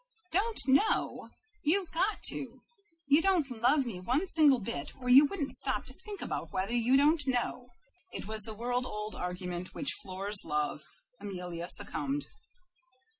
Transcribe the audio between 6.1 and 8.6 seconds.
about whether you didn't know." It was the